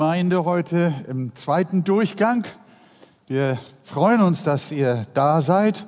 [0.00, 2.46] Gemeinde heute im zweiten Durchgang.
[3.28, 5.84] Wir freuen uns, dass ihr da seid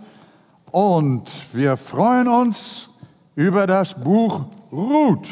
[0.70, 1.22] und
[1.54, 2.90] wir freuen uns
[3.36, 5.28] über das Buch Ruth.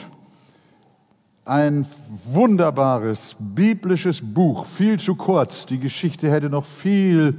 [1.45, 1.85] Ein
[2.25, 5.67] wunderbares biblisches Buch, viel zu kurz.
[5.67, 7.39] Die Geschichte hätte noch viel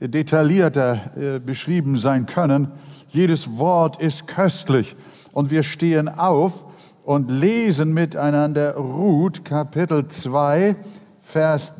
[0.00, 2.70] detaillierter äh, beschrieben sein können.
[3.08, 4.96] Jedes Wort ist köstlich
[5.32, 6.66] und wir stehen auf
[7.08, 10.76] und lesen miteinander Ruth Kapitel 2,
[11.22, 11.72] Vers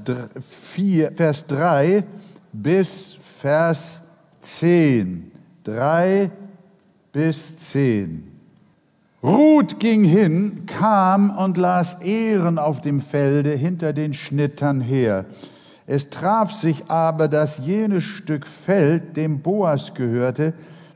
[0.73, 2.03] 4, Vers 3
[2.51, 4.01] bis Vers
[4.41, 5.31] 10.
[5.65, 6.31] 3
[7.13, 8.27] bis 10.
[9.23, 15.27] Ruth ging hin, kam und las Ehren auf dem Felde hinter den Schnittern her.
[15.87, 20.55] Es traf sich aber, dass jenes Stück Feld dem Boas gehörte,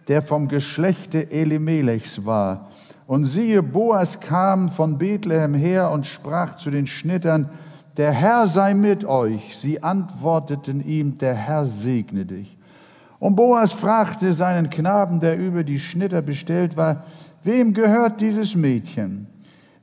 [0.09, 2.72] der vom Geschlechte Elimelechs war.
[3.07, 7.51] Und siehe, Boas kam von Bethlehem her und sprach zu den Schnittern,
[7.97, 9.57] der Herr sei mit euch.
[9.57, 12.57] Sie antworteten ihm, der Herr segne dich.
[13.19, 17.05] Und Boas fragte seinen Knaben, der über die Schnitter bestellt war,
[17.43, 19.27] wem gehört dieses Mädchen?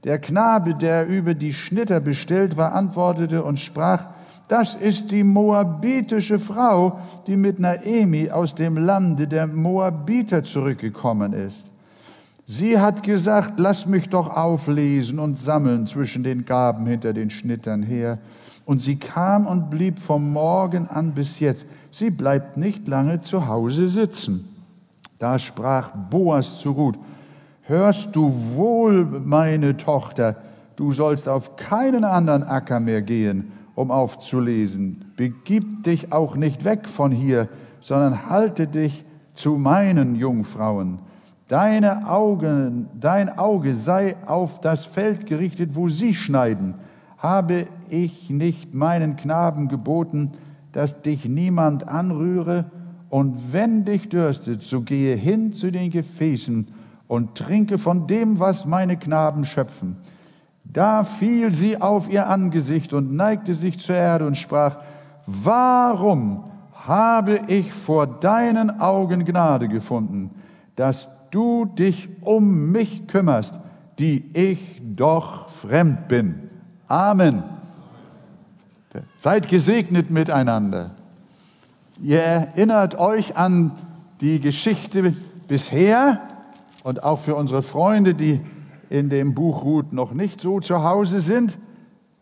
[0.04, 4.06] Der Knabe, der über die Schnitter bestellt war, antwortete und sprach,
[4.48, 11.66] das ist die moabitische Frau, die mit Naemi aus dem Lande der Moabiter zurückgekommen ist.
[12.52, 17.84] Sie hat gesagt, lass mich doch auflesen und sammeln zwischen den Gaben hinter den Schnittern
[17.84, 18.18] her.
[18.66, 21.68] Und sie kam und blieb vom Morgen an bis jetzt.
[21.92, 24.50] Sie bleibt nicht lange zu Hause sitzen.
[25.20, 26.98] Da sprach Boas zu Ruth,
[27.62, 30.36] hörst du wohl, meine Tochter,
[30.76, 35.14] du sollst auf keinen anderen Acker mehr gehen, um aufzulesen.
[35.16, 37.48] Begib dich auch nicht weg von hier,
[37.80, 39.06] sondern halte dich
[39.36, 40.98] zu meinen Jungfrauen
[41.50, 46.76] Deine Augen, dein Auge sei auf das Feld gerichtet, wo sie schneiden.
[47.18, 50.34] Habe ich nicht meinen Knaben geboten,
[50.74, 52.66] dass dich niemand anrühre?
[53.10, 56.68] Und wenn dich dürstet, so gehe hin zu den Gefäßen
[57.08, 59.98] und trinke von dem, was meine Knaben schöpfen.
[60.64, 64.78] Da fiel sie auf ihr Angesicht und neigte sich zur Erde und sprach,
[65.26, 66.44] warum
[66.74, 70.30] habe ich vor deinen Augen Gnade gefunden,
[70.76, 73.60] dass du dich um mich kümmerst,
[73.98, 76.50] die ich doch fremd bin.
[76.88, 77.44] Amen.
[79.16, 80.92] Seid gesegnet miteinander.
[82.02, 83.72] Ihr erinnert euch an
[84.22, 85.14] die Geschichte
[85.48, 86.22] bisher
[86.84, 88.40] und auch für unsere Freunde, die
[88.90, 91.60] in dem Buch Ruth noch nicht so zu Hause sind,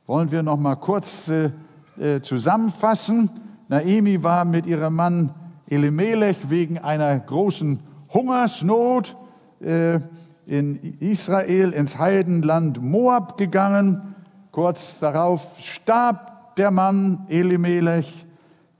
[0.05, 1.51] wollen wir noch mal kurz äh,
[1.99, 3.29] äh zusammenfassen.
[3.69, 5.29] Naemi war mit ihrem Mann
[5.69, 7.79] Elimelech wegen einer großen
[8.13, 9.15] Hungersnot
[9.59, 9.99] äh,
[10.45, 14.15] in Israel ins Heidenland Moab gegangen.
[14.51, 18.25] Kurz darauf starb der Mann Elimelech.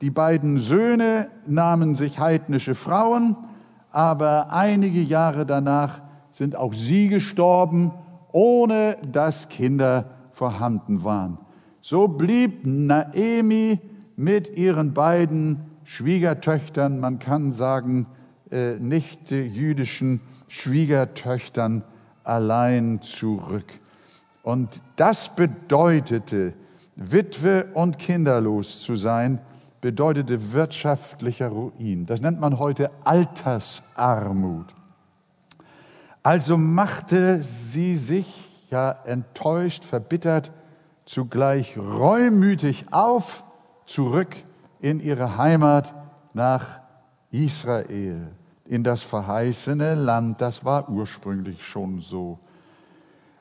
[0.02, 3.36] Die beiden Söhne nahmen sich heidnische Frauen,
[3.92, 6.02] aber einige Jahre danach
[6.32, 7.92] sind auch sie gestorben,
[8.32, 11.40] ohne dass Kinder vorhanden waren.
[11.82, 13.80] So blieb Naemi
[14.16, 18.08] mit ihren beiden Schwiegertöchtern, man kann sagen,
[18.52, 21.84] nicht jüdischen Schwiegertöchtern
[22.24, 23.66] allein zurück.
[24.44, 26.54] Und das bedeutete,
[26.96, 29.40] Witwe und kinderlos zu sein,
[29.82, 32.06] bedeutete wirtschaftlicher Ruin.
[32.06, 34.74] Das nennt man heute Altersarmut.
[36.24, 40.52] Also machte sie sich ja enttäuscht, verbittert,
[41.06, 43.46] zugleich reumütig auf,
[43.86, 44.36] zurück
[44.82, 45.94] in ihre Heimat
[46.34, 46.82] nach
[47.32, 48.37] Israel
[48.68, 50.42] in das verheißene Land.
[50.42, 52.40] Das war ursprünglich schon so.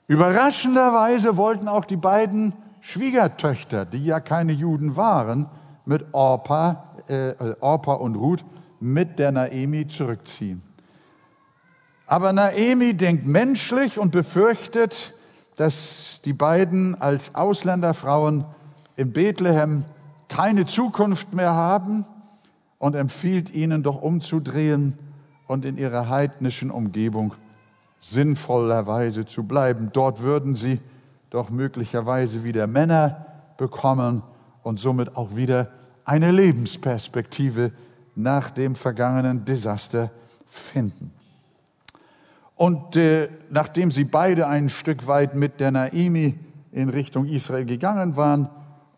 [0.07, 5.47] Überraschenderweise wollten auch die beiden Schwiegertöchter, die ja keine Juden waren,
[5.85, 8.45] mit Orpa, äh, Orpa und Ruth
[8.79, 10.63] mit der Naemi zurückziehen.
[12.07, 15.13] Aber Naemi denkt menschlich und befürchtet,
[15.57, 18.45] dass die beiden als Ausländerfrauen
[18.95, 19.85] in Bethlehem
[20.29, 22.05] keine Zukunft mehr haben
[22.79, 24.99] und empfiehlt ihnen doch umzudrehen
[25.47, 27.35] und in ihrer heidnischen Umgebung
[28.01, 29.91] sinnvollerweise zu bleiben.
[29.93, 30.81] Dort würden sie
[31.31, 33.27] doch möglicherweise wieder Männer
[33.57, 34.23] bekommen
[34.63, 35.71] und somit auch wieder
[36.05, 37.73] eine Lebensperspektive
[38.15, 40.11] nach dem vergangenen Desaster
[40.47, 41.13] finden.
[42.55, 46.39] Und äh, nachdem sie beide ein Stück weit mit der Naimi
[46.73, 48.49] in Richtung Israel gegangen waren,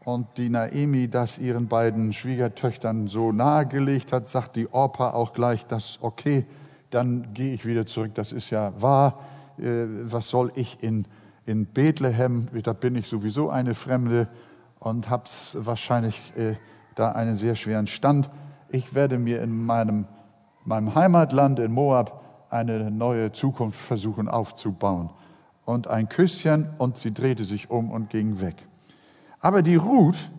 [0.08, 5.66] und die Naemi das ihren beiden Schwiegertöchtern so nahegelegt hat, sagt die Orpa auch gleich,
[5.66, 6.46] das okay,
[6.88, 9.19] dann gehe ich wieder zurück, das ist ja wahr.
[9.58, 11.05] Äh, was soll ich in,
[11.44, 14.28] in Bethlehem, da bin ich sowieso eine Fremde
[14.78, 16.55] und habe wahrscheinlich äh,
[16.94, 18.31] da einen sehr schweren Stand.
[18.70, 20.06] Ich werde mir in meinem,
[20.64, 25.10] meinem Heimatland in Moab eine neue Zukunft versuchen aufzubauen.
[25.66, 28.68] Und ein Küsschen und sie drehte sich um und ging weg.
[29.40, 30.31] Aber die Ruth,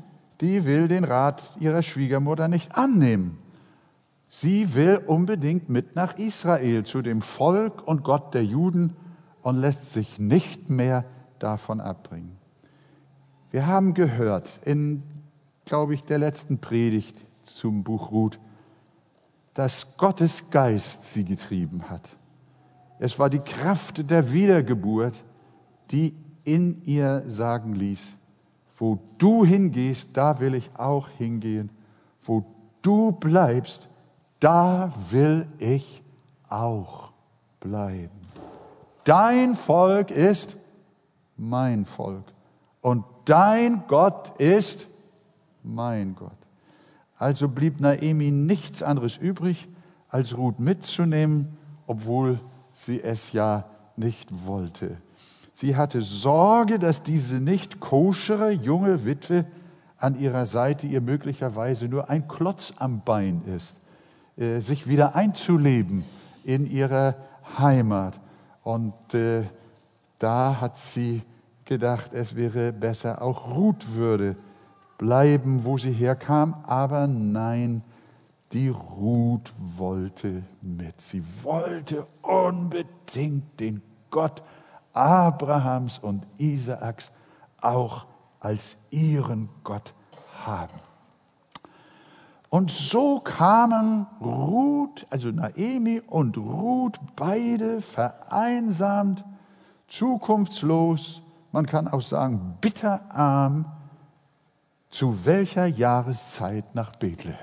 [0.42, 3.38] die will den Rat ihrer Schwiegermutter nicht annehmen.
[4.28, 8.96] Sie will unbedingt mit nach Israel zu dem Volk und Gott der Juden
[9.42, 11.06] und lässt sich nicht mehr
[11.40, 12.38] davon abbringen.
[13.51, 15.02] Wir haben gehört in,
[15.66, 18.40] glaube ich, der letzten Predigt zum Buch Ruth,
[19.56, 22.18] dass Gottes Geist sie getrieben hat.
[23.00, 25.24] Es war die Kraft der Wiedergeburt,
[25.90, 26.13] die
[26.44, 28.19] in ihr sagen ließ,
[28.80, 31.70] wo du hingehst, da will ich auch hingehen.
[32.24, 32.46] Wo
[32.81, 33.90] du bleibst,
[34.40, 36.02] da will ich
[36.48, 37.12] auch
[37.60, 38.10] bleiben.
[39.04, 40.56] Dein Volk ist
[41.36, 42.24] mein Volk
[42.81, 44.88] und dein Gott ist
[45.62, 46.31] mein Gott.
[47.18, 49.68] Also blieb Naemi nichts anderes übrig,
[50.08, 52.40] als Ruth mitzunehmen, obwohl
[52.74, 53.66] sie es ja
[53.98, 54.98] nicht wollte.
[55.60, 59.44] Sie hatte Sorge, dass diese nicht koschere junge Witwe
[59.98, 63.82] an ihrer Seite ihr möglicherweise nur ein Klotz am Bein ist,
[64.38, 66.06] äh, sich wieder einzuleben
[66.46, 67.16] in ihrer
[67.58, 68.22] Heimat.
[68.64, 69.44] Und äh,
[70.18, 71.24] da hat sie
[71.66, 74.38] gedacht, es wäre besser, auch Ruth würde
[74.98, 76.56] bleiben, wo sie herkam.
[76.64, 77.84] Aber nein,
[78.54, 81.02] die Ruth wollte mit.
[81.02, 84.42] Sie wollte unbedingt den Gott
[85.00, 87.12] Abrahams und Isaaks
[87.62, 88.06] auch
[88.40, 89.94] als ihren Gott
[90.46, 90.80] haben.
[92.50, 99.24] Und so kamen Ruth, also Naemi und Ruth, beide vereinsamt,
[99.88, 101.22] zukunftslos,
[101.52, 103.66] man kann auch sagen bitterarm,
[104.90, 107.38] zu welcher Jahreszeit nach Bethlehem?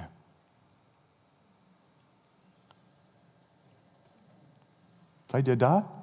[5.30, 5.95] Seid ihr da?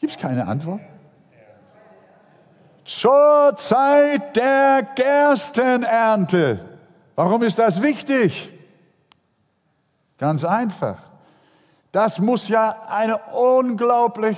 [0.00, 0.80] Gibt es keine Antwort?
[2.84, 6.60] Zur Zeit der Gerstenernte.
[7.14, 8.50] Warum ist das wichtig?
[10.16, 10.96] Ganz einfach.
[11.92, 14.36] Das muss ja eine unglaublich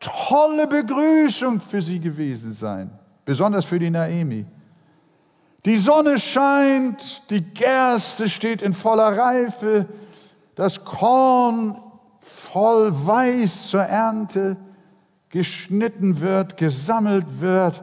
[0.00, 2.90] tolle Begrüßung für sie gewesen sein,
[3.24, 4.46] besonders für die Naemi.
[5.64, 9.86] Die Sonne scheint, die Gerste steht in voller Reife,
[10.54, 11.76] das Korn
[12.20, 14.56] voll weiß zur Ernte
[15.30, 17.82] geschnitten wird, gesammelt wird.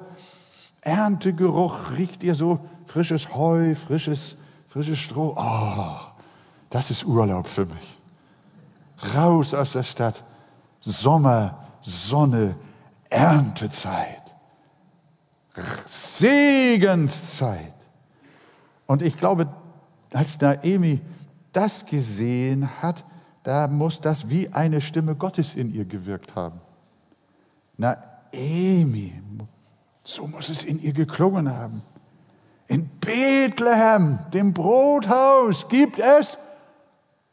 [0.82, 4.38] Erntegeruch riecht ihr so frisches Heu, frisches,
[4.68, 5.34] frisches Stroh.
[5.38, 5.98] Oh,
[6.70, 8.00] das ist Urlaub für mich.
[9.16, 10.24] Raus aus der Stadt.
[10.80, 12.56] Sommer, Sonne,
[13.10, 14.24] Erntezeit.
[15.86, 17.76] Segenszeit.
[18.86, 19.48] Und ich glaube,
[20.14, 21.02] als Naemi
[21.52, 23.06] das gesehen hat,
[23.44, 26.60] da muss das wie eine Stimme Gottes in ihr gewirkt haben.
[27.78, 29.14] Naemi,
[30.04, 31.84] so muss es in ihr geklungen haben.
[32.68, 36.38] In Bethlehem, dem Brothaus, gibt es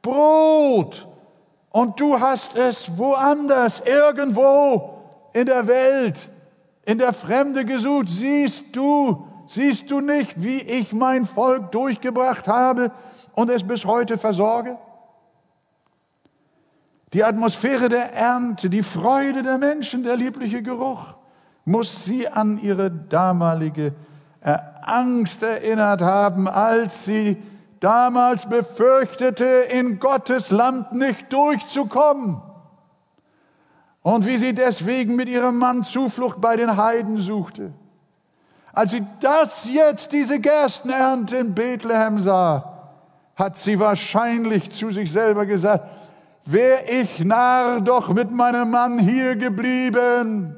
[0.02, 1.06] Brot.
[1.70, 4.98] Und du hast es woanders, irgendwo
[5.32, 6.28] in der Welt,
[6.84, 8.08] in der Fremde gesucht.
[8.08, 12.90] Siehst du, siehst du nicht, wie ich mein Volk durchgebracht habe
[13.35, 14.78] und es bis heute versorge?
[17.12, 21.17] Die Atmosphäre der Ernte, die Freude der Menschen, der liebliche Geruch,
[21.64, 23.93] muss sie an ihre damalige
[24.40, 27.37] äh, Angst erinnert haben, als sie
[27.81, 32.40] damals befürchtete, in Gottes Land nicht durchzukommen.
[34.02, 37.73] Und wie sie deswegen mit ihrem Mann Zuflucht bei den Heiden suchte.
[38.73, 42.93] Als sie das jetzt, diese Gerstenernte in Bethlehem sah,
[43.35, 45.85] hat sie wahrscheinlich zu sich selber gesagt,
[46.44, 50.56] wär ich Narr doch mit meinem Mann hier geblieben,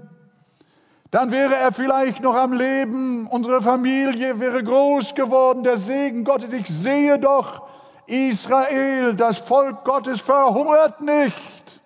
[1.10, 6.54] dann wäre er vielleicht noch am Leben, unsere Familie wäre groß geworden, der Segen Gottes.
[6.54, 7.68] Ich sehe doch,
[8.06, 11.82] Israel, das Volk Gottes verhungert nicht,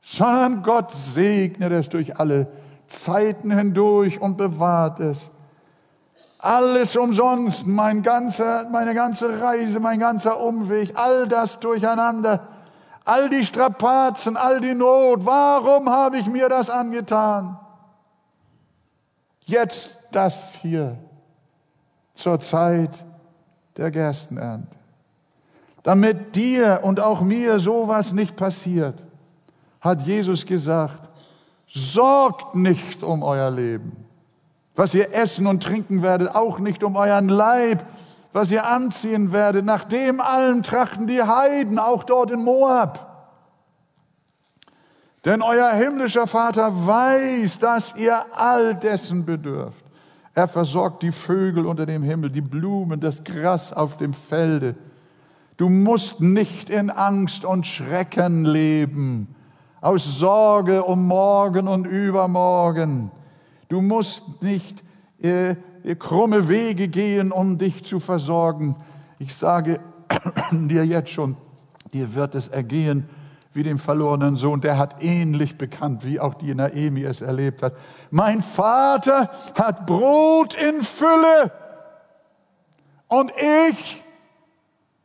[0.00, 2.48] sondern Gott segnet es durch alle
[2.86, 5.30] Zeiten hindurch und bewahrt es.
[6.38, 12.48] Alles umsonst, mein ganzer, meine ganze Reise, mein ganzer Umweg, all das durcheinander
[13.04, 17.58] all die Strapazen, all die Not, warum habe ich mir das angetan?
[19.44, 20.96] Jetzt das hier
[22.14, 23.04] zur Zeit
[23.76, 24.76] der Gerstenernte.
[25.82, 29.02] Damit dir und auch mir sowas nicht passiert,
[29.80, 31.10] hat Jesus gesagt,
[31.72, 33.92] Sorgt nicht um euer Leben.
[34.74, 37.84] Was ihr essen und trinken werdet, auch nicht um euren Leib,
[38.32, 39.64] was ihr anziehen werdet.
[39.64, 43.06] Nach dem allen trachten die Heiden, auch dort in Moab.
[45.24, 49.84] Denn euer himmlischer Vater weiß, dass ihr all dessen bedürft.
[50.34, 54.76] Er versorgt die Vögel unter dem Himmel, die Blumen, das Gras auf dem Felde.
[55.56, 59.34] Du musst nicht in Angst und Schrecken leben,
[59.82, 63.10] aus Sorge um morgen und übermorgen.
[63.68, 64.82] Du musst nicht
[65.20, 65.56] äh,
[65.98, 68.76] krumme Wege gehen, um dich zu versorgen.
[69.18, 69.80] Ich sage
[70.52, 71.36] dir jetzt schon,
[71.92, 73.08] dir wird es ergehen
[73.52, 74.60] wie dem verlorenen Sohn.
[74.60, 77.74] Der hat ähnlich bekannt, wie auch die Naemi es erlebt hat.
[78.10, 81.52] Mein Vater hat Brot in Fülle
[83.08, 83.32] und
[83.68, 84.02] ich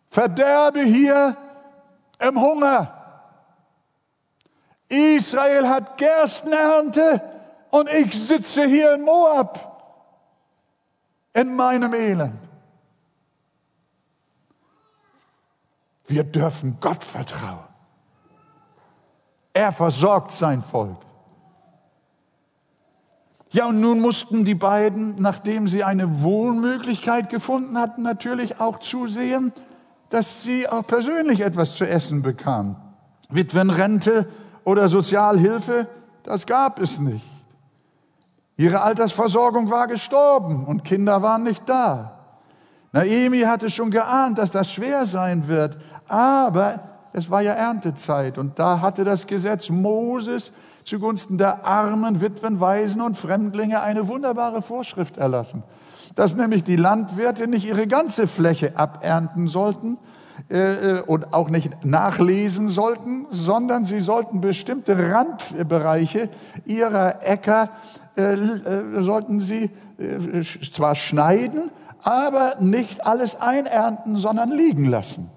[0.09, 1.35] verderbe hier
[2.19, 2.91] im Hunger.
[4.89, 7.21] Israel hat Gerstenernte
[7.71, 9.74] und ich sitze hier in Moab
[11.35, 12.39] in meinem Elend.
[16.07, 17.67] Wir dürfen Gott vertrauen.
[19.53, 20.97] Er versorgt sein Volk.
[23.51, 29.53] Ja, und nun mussten die beiden, nachdem sie eine Wohnmöglichkeit gefunden hatten, natürlich auch zusehen,
[30.09, 32.75] dass sie auch persönlich etwas zu essen bekamen.
[33.29, 34.27] Witwenrente
[34.63, 35.87] oder Sozialhilfe,
[36.23, 37.34] das gab es nicht.
[38.57, 42.19] Ihre Altersversorgung war gestorben und Kinder waren nicht da.
[42.93, 46.79] Naemi hatte schon geahnt, dass das schwer sein wird, aber
[47.11, 50.53] es war ja Erntezeit und da hatte das Gesetz Moses
[50.85, 55.63] zugunsten der Armen, Witwen, Waisen und Fremdlinge eine wunderbare Vorschrift erlassen,
[56.15, 59.97] dass nämlich die Landwirte nicht ihre ganze Fläche abernten sollten,
[60.49, 66.29] äh, und auch nicht nachlesen sollten, sondern sie sollten bestimmte Randbereiche
[66.65, 67.69] ihrer Äcker
[68.17, 75.29] äh, äh, sollten sie äh, zwar schneiden, aber nicht alles einernten, sondern liegen lassen.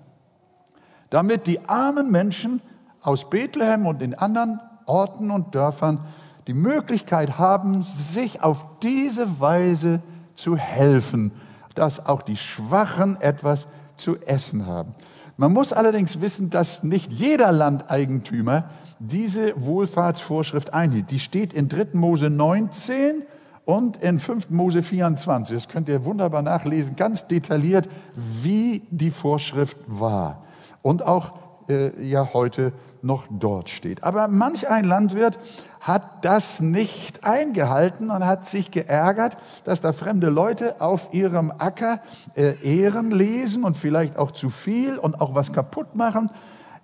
[1.11, 2.61] Damit die armen Menschen
[3.03, 6.01] aus Bethlehem und in anderen Orten und Dörfern
[6.47, 10.01] die Möglichkeit haben, sich auf diese Weise
[10.35, 11.33] zu helfen,
[11.75, 13.67] dass auch die Schwachen etwas
[13.97, 14.95] zu essen haben.
[15.37, 18.65] Man muss allerdings wissen, dass nicht jeder Landeigentümer
[18.99, 21.11] diese Wohlfahrtsvorschrift einhielt.
[21.11, 21.89] Die steht in 3.
[21.93, 23.23] Mose 19
[23.65, 24.51] und in 5.
[24.51, 25.55] Mose 24.
[25.55, 30.43] Das könnt ihr wunderbar nachlesen, ganz detailliert, wie die Vorschrift war.
[30.83, 31.35] Und auch
[31.69, 34.03] äh, ja heute noch dort steht.
[34.03, 35.39] Aber manch ein Landwirt
[35.81, 42.01] hat das nicht eingehalten und hat sich geärgert, dass da fremde Leute auf ihrem Acker
[42.35, 46.31] äh, Ehren lesen und vielleicht auch zu viel und auch was kaputt machen.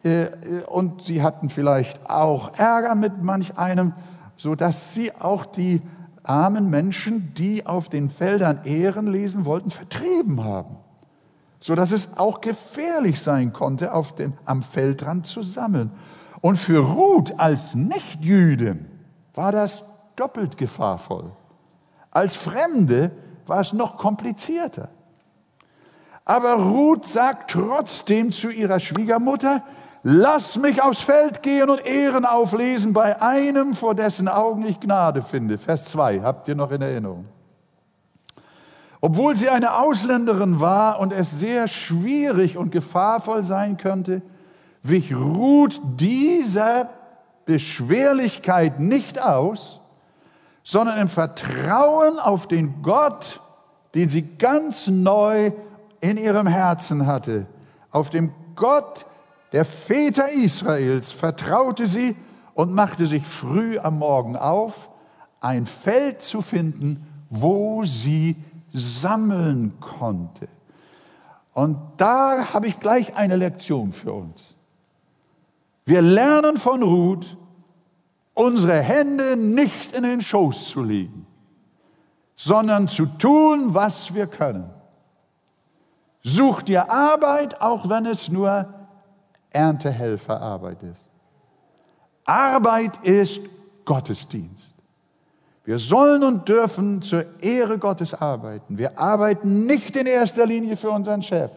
[0.05, 0.27] Äh,
[0.67, 3.93] und sie hatten vielleicht auch Ärger mit manch einem,
[4.37, 5.83] so dass sie auch die
[6.23, 10.77] armen Menschen, die auf den Feldern Ehren lesen wollten, vertrieben haben.
[11.61, 15.91] So dass es auch gefährlich sein konnte, auf den, am Feldrand zu sammeln.
[16.41, 18.79] Und für Ruth als Nichtjüde
[19.35, 19.85] war das
[20.17, 21.33] doppelt gefahrvoll.
[22.11, 23.11] Als Fremde
[23.47, 24.91] war es noch komplizierter.
[26.25, 29.63] Aber Ruth sagt trotzdem zu ihrer Schwiegermutter,
[30.07, 35.23] Lass mich aufs Feld gehen und Ehren auflesen bei einem, vor dessen Augen ich Gnade
[35.23, 35.57] finde.
[35.57, 37.25] Vers 2, habt ihr noch in Erinnerung.
[39.01, 44.21] Obwohl sie eine Ausländerin war und es sehr schwierig und gefahrvoll sein könnte,
[44.83, 46.91] wich Ruth dieser
[47.47, 49.81] Beschwerlichkeit nicht aus,
[50.63, 53.41] sondern im Vertrauen auf den Gott,
[53.95, 55.53] den sie ganz neu
[56.03, 57.47] in ihrem Herzen hatte,
[57.91, 59.07] auf dem Gott,
[59.55, 62.17] der Väter Israels vertraute sie
[62.55, 64.91] und machte sich früh am Morgen auf,
[65.41, 68.35] ein Feld zu finden, wo sie
[68.73, 70.49] sammeln konnte.
[71.53, 74.57] Und da habe ich gleich eine Lektion für uns.
[75.85, 77.37] Wir lernen von Ruth,
[78.35, 81.29] unsere Hände nicht in den Schoß zu legen,
[82.35, 84.69] sondern zu tun, was wir können.
[86.25, 88.84] Such dir Arbeit, auch wenn es nur
[89.55, 91.11] Erntehelferarbeit ist.
[92.25, 93.41] Arbeit ist
[93.85, 94.75] Gottesdienst.
[95.65, 98.77] Wir sollen und dürfen zur Ehre Gottes arbeiten.
[98.77, 101.53] Wir arbeiten nicht in erster Linie für unseren Chef.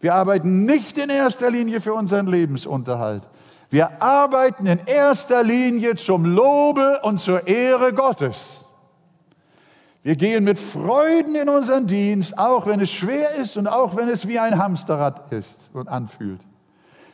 [0.00, 3.22] Wir arbeiten nicht in erster Linie für unseren Lebensunterhalt.
[3.70, 8.64] Wir arbeiten in erster Linie zum Lobe und zur Ehre Gottes.
[10.02, 14.08] Wir gehen mit Freuden in unseren Dienst, auch wenn es schwer ist und auch wenn
[14.08, 16.40] es wie ein Hamsterrad ist und anfühlt.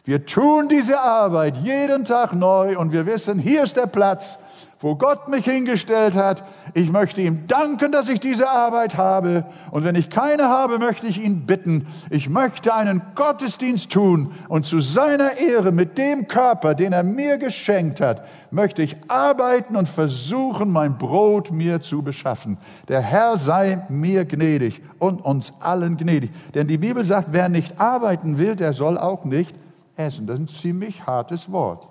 [0.06, 4.38] Wir tun diese Arbeit jeden Tag neu und wir wissen, hier ist der Platz,
[4.80, 6.44] wo Gott mich hingestellt hat.
[6.74, 9.46] Ich möchte ihm danken, dass ich diese Arbeit habe.
[9.70, 11.86] Und wenn ich keine habe, möchte ich ihn bitten.
[12.10, 17.38] Ich möchte einen Gottesdienst tun und zu seiner Ehre mit dem Körper, den er mir
[17.38, 22.58] geschenkt hat, möchte ich arbeiten und versuchen, mein Brot mir zu beschaffen.
[22.88, 26.30] Der Herr sei mir gnädig und uns allen gnädig.
[26.54, 29.63] Denn die Bibel sagt, wer nicht arbeiten will, der soll auch nicht
[29.96, 30.26] essen.
[30.26, 31.88] Das ist ein ziemlich hartes Wort.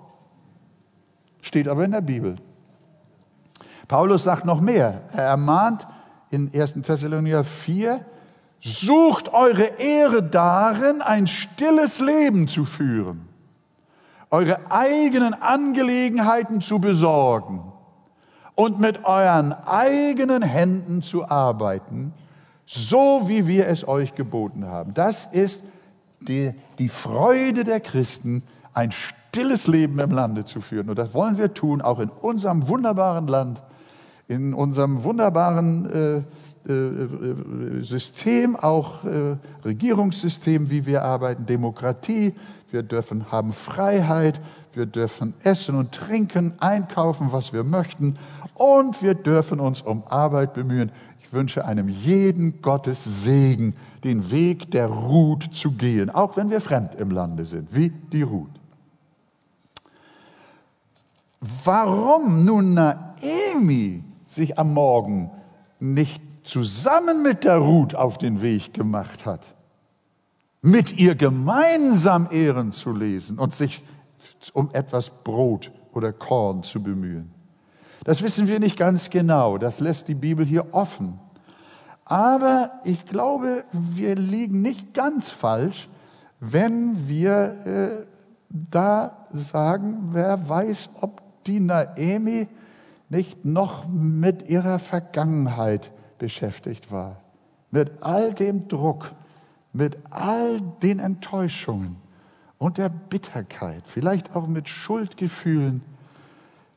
[1.40, 2.36] Steht aber in der Bibel.
[3.88, 5.02] Paulus sagt noch mehr.
[5.12, 5.86] Er ermahnt
[6.30, 6.74] in 1.
[6.82, 8.04] Thessalonicher 4,
[8.60, 13.28] sucht eure Ehre darin, ein stilles Leben zu führen,
[14.30, 17.62] eure eigenen Angelegenheiten zu besorgen
[18.54, 22.14] und mit euren eigenen Händen zu arbeiten,
[22.66, 24.94] so wie wir es euch geboten haben.
[24.94, 25.62] Das ist
[26.28, 30.90] die, die Freude der Christen, ein stilles Leben im Lande zu führen.
[30.90, 33.62] Und das wollen wir tun, auch in unserem wunderbaren Land
[34.28, 36.24] in unserem wunderbaren
[36.66, 42.34] äh, äh, System, auch äh, Regierungssystem, wie wir arbeiten, Demokratie.
[42.70, 44.40] Wir dürfen haben Freiheit,
[44.72, 48.16] wir dürfen essen und trinken, einkaufen, was wir möchten
[48.54, 50.90] und wir dürfen uns um Arbeit bemühen.
[51.24, 56.60] Ich wünsche einem jeden Gottes Segen, den Weg der Ruth zu gehen, auch wenn wir
[56.60, 58.60] fremd im Lande sind, wie die Ruth.
[61.64, 65.30] Warum nun Naemi sich am Morgen
[65.80, 69.54] nicht zusammen mit der Ruth auf den Weg gemacht hat,
[70.60, 73.82] mit ihr gemeinsam Ehren zu lesen und sich
[74.52, 77.32] um etwas Brot oder Korn zu bemühen.
[78.04, 81.18] Das wissen wir nicht ganz genau, das lässt die Bibel hier offen.
[82.04, 85.88] Aber ich glaube, wir liegen nicht ganz falsch,
[86.38, 88.06] wenn wir äh,
[88.50, 92.48] da sagen, wer weiß, ob die Naemi
[93.08, 97.20] nicht noch mit ihrer Vergangenheit beschäftigt war.
[97.70, 99.12] Mit all dem Druck,
[99.72, 101.96] mit all den Enttäuschungen
[102.58, 105.82] und der Bitterkeit, vielleicht auch mit Schuldgefühlen.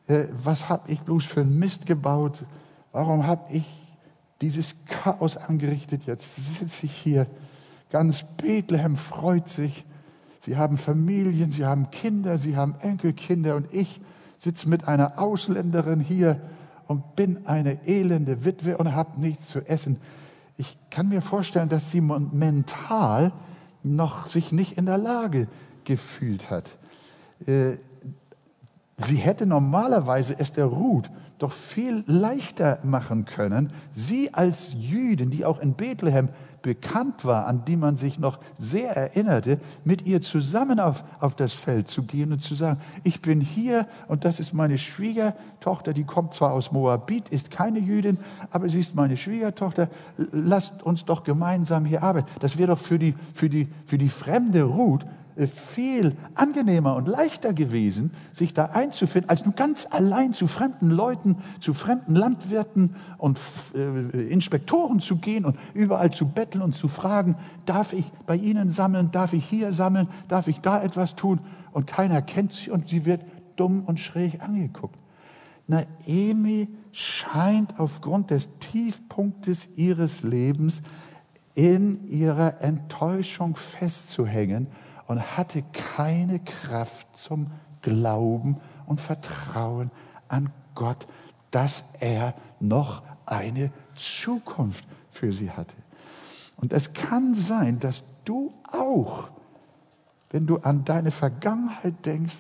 [0.08, 2.44] Äh, was habe ich bloß für einen Mist gebaut?
[2.92, 3.66] Warum habe ich
[4.42, 6.06] dieses Chaos angerichtet?
[6.06, 7.28] Jetzt sitze ich hier.
[7.90, 9.86] Ganz Bethlehem freut sich.
[10.40, 14.00] Sie haben Familien, sie haben Kinder, sie haben Enkelkinder und ich
[14.38, 16.40] sitze mit einer Ausländerin hier
[16.88, 19.98] und bin eine elende Witwe und habe nichts zu essen.
[20.58, 23.32] Ich kann mir vorstellen, dass sie mental
[23.84, 25.48] noch sich nicht in der Lage
[25.84, 26.70] gefühlt hat.
[29.00, 35.46] Sie hätte normalerweise es der Ruth doch viel leichter machen können, sie als Jüdin, die
[35.46, 36.30] auch in Bethlehem
[36.64, 41.54] bekannt war, an die man sich noch sehr erinnerte, mit ihr zusammen auf, auf das
[41.54, 46.04] Feld zu gehen und zu sagen, ich bin hier und das ist meine Schwiegertochter, die
[46.04, 48.18] kommt zwar aus Moabit, ist keine Jüdin,
[48.50, 49.90] aber sie ist meine Schwiegertochter,
[50.32, 52.28] lasst uns doch gemeinsam hier arbeiten.
[52.40, 55.06] Das wäre doch für die, für, die, für die fremde Ruth
[55.46, 61.38] viel angenehmer und leichter gewesen, sich da einzufinden, als nur ganz allein zu fremden Leuten,
[61.60, 63.40] zu fremden Landwirten und
[63.76, 68.72] äh, Inspektoren zu gehen und überall zu betteln und zu fragen, darf ich bei Ihnen
[68.72, 71.40] sammeln, darf ich hier sammeln, darf ich da etwas tun?
[71.72, 73.22] Und keiner kennt sie und sie wird
[73.56, 75.00] dumm und schräg angeguckt.
[75.68, 80.82] Naemi scheint aufgrund des Tiefpunktes ihres Lebens
[81.54, 84.68] in ihrer Enttäuschung festzuhängen
[85.08, 89.92] und hatte keine Kraft zum Glauben und Vertrauen
[90.28, 91.08] an Gott,
[91.52, 95.76] dass er noch eine Zukunft für sie hatte.
[96.58, 99.30] Und es kann sein, dass du auch,
[100.30, 102.40] wenn du an deine Vergangenheit denkst,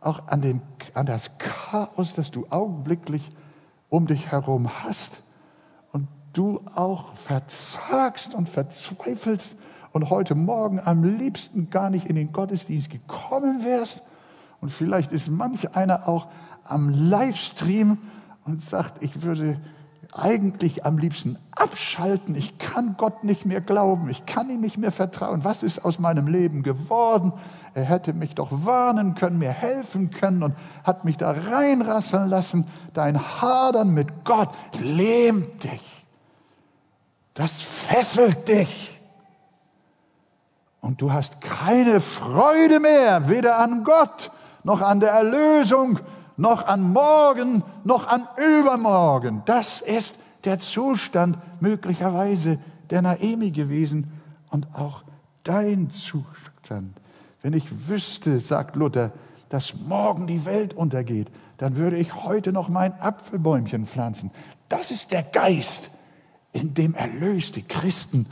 [0.00, 0.62] auch an, den,
[0.94, 3.32] an das Chaos, das du augenblicklich
[3.88, 5.22] um dich herum hast
[5.92, 9.56] und du auch verzagst und verzweifelst
[9.98, 14.02] und heute Morgen am liebsten gar nicht in den Gottesdienst gekommen wärst.
[14.60, 16.28] Und vielleicht ist manch einer auch
[16.62, 17.98] am Livestream
[18.44, 19.58] und sagt, ich würde
[20.12, 22.36] eigentlich am liebsten abschalten.
[22.36, 24.08] Ich kann Gott nicht mehr glauben.
[24.08, 25.42] Ich kann ihm nicht mehr vertrauen.
[25.42, 27.32] Was ist aus meinem Leben geworden?
[27.74, 32.66] Er hätte mich doch warnen können, mir helfen können und hat mich da reinrasseln lassen.
[32.92, 36.06] Dein Hadern mit Gott lähmt dich.
[37.34, 38.97] Das fesselt dich
[40.80, 44.30] und du hast keine Freude mehr, weder an Gott
[44.64, 45.98] noch an der Erlösung,
[46.36, 49.42] noch an morgen, noch an übermorgen.
[49.46, 52.58] Das ist der Zustand möglicherweise
[52.90, 54.12] der Naemi gewesen
[54.50, 55.02] und auch
[55.42, 56.96] dein Zustand.
[57.42, 59.12] Wenn ich wüsste, sagt Luther,
[59.48, 64.30] dass morgen die Welt untergeht, dann würde ich heute noch mein Apfelbäumchen pflanzen.
[64.68, 65.90] Das ist der Geist,
[66.52, 68.26] in dem erlöste Christen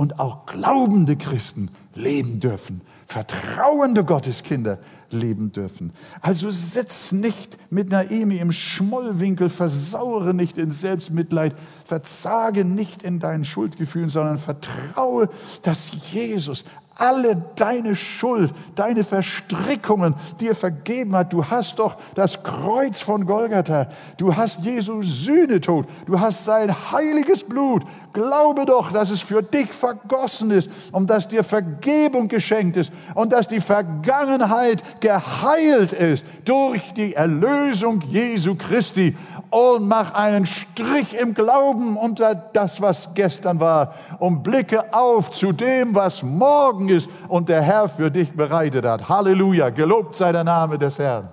[0.00, 4.78] und auch glaubende Christen leben dürfen, vertrauende Gotteskinder
[5.10, 5.92] leben dürfen.
[6.22, 13.44] Also sitz nicht mit Naemi im Schmollwinkel, versaure nicht in Selbstmitleid, verzage nicht in deinen
[13.44, 15.28] Schuldgefühlen, sondern vertraue,
[15.60, 16.64] dass Jesus
[17.00, 21.32] alle deine Schuld, deine Verstrickungen dir vergeben hat.
[21.32, 23.88] Du hast doch das Kreuz von Golgatha.
[24.16, 25.86] Du hast Jesu Sühnetod.
[26.06, 27.82] Du hast sein heiliges Blut.
[28.12, 33.32] Glaube doch, dass es für dich vergossen ist und dass dir Vergebung geschenkt ist und
[33.32, 39.16] dass die Vergangenheit geheilt ist durch die Erlösung Jesu Christi
[39.50, 45.52] und mach einen Strich im Glauben unter das, was gestern war und blicke auf zu
[45.52, 49.08] dem, was morgen ist und der Herr für dich bereitet hat.
[49.08, 51.28] Halleluja, gelobt sei der Name des Herrn.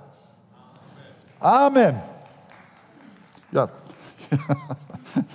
[1.39, 2.01] Amen.
[3.51, 3.69] Ja.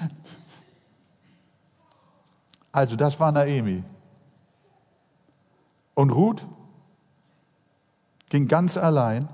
[2.72, 3.84] Also das war Naemi.
[5.94, 6.42] Und Ruth
[8.30, 9.28] ging ganz allein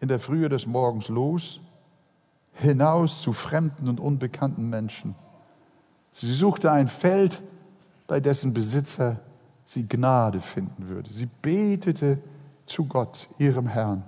[0.00, 1.62] in der Frühe des Morgens los
[2.56, 5.14] hinaus zu fremden und unbekannten Menschen.
[6.14, 7.42] Sie suchte ein Feld,
[8.06, 9.20] bei dessen Besitzer
[9.64, 11.12] sie Gnade finden würde.
[11.12, 12.18] Sie betete
[12.64, 14.04] zu Gott, ihrem Herrn.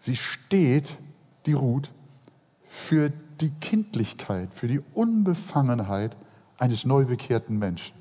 [0.00, 0.98] Sie steht,
[1.46, 1.90] die Ruth,
[2.66, 6.16] für die Kindlichkeit, für die Unbefangenheit
[6.58, 7.94] eines neubekehrten Menschen.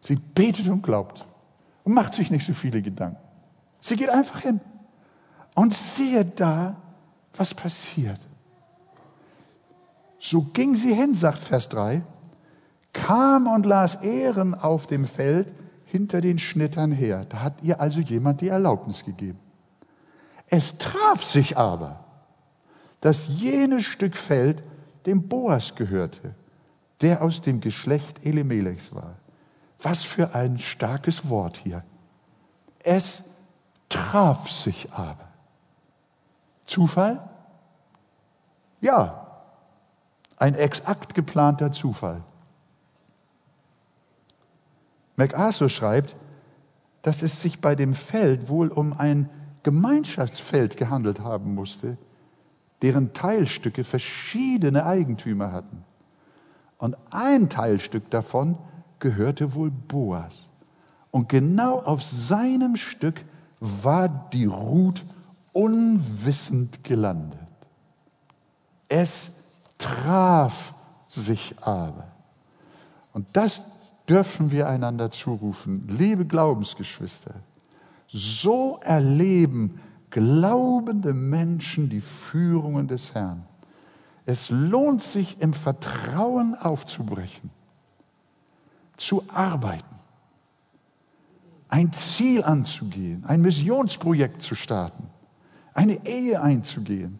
[0.00, 1.26] Sie betet und glaubt
[1.84, 3.20] und macht sich nicht so viele Gedanken.
[3.80, 4.60] Sie geht einfach hin.
[5.54, 6.76] Und siehe da,
[7.36, 8.20] was passiert.
[10.18, 12.02] So ging sie hin, sagt Vers 3,
[12.92, 15.52] kam und las Ehren auf dem Feld
[15.84, 17.24] hinter den Schnittern her.
[17.28, 19.38] Da hat ihr also jemand die Erlaubnis gegeben.
[20.48, 22.04] Es traf sich aber,
[23.00, 24.62] dass jenes Stück Feld
[25.06, 26.34] dem Boas gehörte,
[27.00, 29.16] der aus dem Geschlecht Elimelechs war.
[29.82, 31.84] Was für ein starkes Wort hier.
[32.82, 33.24] Es
[33.88, 35.28] traf sich aber.
[36.66, 37.28] Zufall?
[38.80, 39.26] Ja,
[40.36, 42.22] ein exakt geplanter Zufall.
[45.16, 46.16] MacArthur schreibt,
[47.02, 49.28] dass es sich bei dem Feld wohl um ein
[49.62, 51.96] Gemeinschaftsfeld gehandelt haben musste,
[52.82, 55.84] deren Teilstücke verschiedene Eigentümer hatten.
[56.78, 58.58] Und ein Teilstück davon
[58.98, 60.48] gehörte wohl Boas.
[61.10, 63.24] Und genau auf seinem Stück
[63.60, 65.04] war die Ruth
[65.54, 67.38] unwissend gelandet.
[68.88, 69.44] Es
[69.78, 70.74] traf
[71.08, 72.08] sich aber.
[73.14, 73.62] Und das
[74.08, 75.86] dürfen wir einander zurufen.
[75.88, 77.34] Liebe Glaubensgeschwister,
[78.08, 83.46] so erleben glaubende Menschen die Führungen des Herrn.
[84.26, 87.50] Es lohnt sich im Vertrauen aufzubrechen,
[88.96, 89.96] zu arbeiten,
[91.68, 95.13] ein Ziel anzugehen, ein Missionsprojekt zu starten
[95.74, 97.18] eine Ehe einzugehen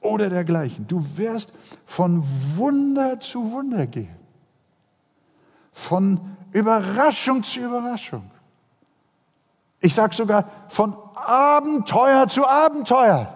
[0.00, 0.86] oder dergleichen.
[0.88, 1.52] Du wirst
[1.84, 2.24] von
[2.56, 4.16] Wunder zu Wunder gehen,
[5.72, 6.18] von
[6.52, 8.28] Überraschung zu Überraschung.
[9.80, 13.34] Ich sage sogar von Abenteuer zu Abenteuer.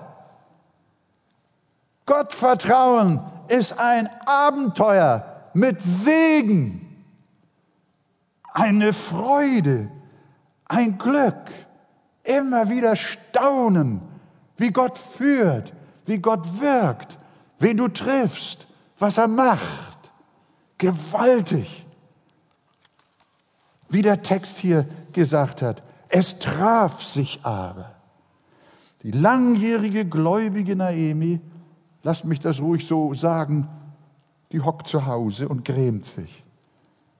[2.06, 6.80] Gottvertrauen ist ein Abenteuer mit Segen,
[8.52, 9.90] eine Freude,
[10.66, 11.50] ein Glück,
[12.24, 14.13] immer wieder staunen
[14.56, 15.72] wie Gott führt,
[16.06, 17.18] wie Gott wirkt,
[17.58, 18.66] wen du triffst,
[18.98, 20.12] was er macht.
[20.78, 21.86] Gewaltig.
[23.88, 27.94] Wie der Text hier gesagt hat, es traf sich aber.
[29.02, 31.40] Die langjährige gläubige Naemi,
[32.02, 33.68] lasst mich das ruhig so sagen,
[34.52, 36.44] die hockt zu Hause und grämt sich.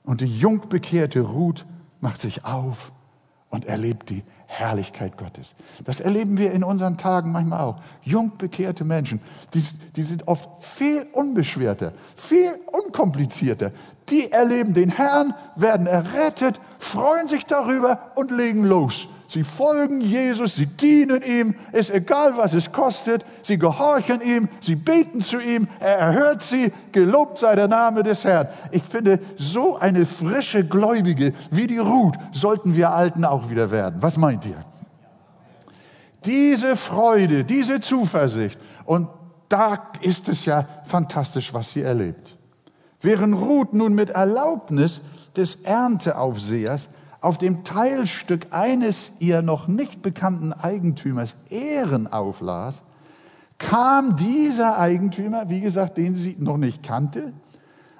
[0.04, 1.66] Und die jungbekehrte Ruth
[2.00, 2.92] macht sich auf
[3.50, 4.22] und erlebt die
[4.56, 5.54] Herrlichkeit Gottes.
[5.84, 7.76] Das erleben wir in unseren Tagen manchmal auch.
[8.02, 9.20] Jungbekehrte Menschen,
[9.52, 9.62] die,
[9.96, 13.72] die sind oft viel unbeschwerter, viel unkomplizierter.
[14.10, 19.08] Die erleben den Herrn, werden errettet, freuen sich darüber und legen los.
[19.34, 24.76] Sie folgen Jesus, sie dienen ihm, ist egal, was es kostet, sie gehorchen ihm, sie
[24.76, 28.46] beten zu ihm, er erhört sie, gelobt sei der Name des Herrn.
[28.70, 34.00] Ich finde, so eine frische Gläubige wie die Ruth sollten wir Alten auch wieder werden.
[34.00, 34.64] Was meint ihr?
[36.24, 39.08] Diese Freude, diese Zuversicht und
[39.48, 42.36] da ist es ja fantastisch, was sie erlebt.
[43.00, 45.00] Während Ruth nun mit Erlaubnis
[45.36, 46.88] des Ernteaufsehers
[47.24, 52.82] auf dem Teilstück eines ihr noch nicht bekannten Eigentümers Ehren auflas,
[53.56, 57.32] kam dieser Eigentümer, wie gesagt, den sie noch nicht kannte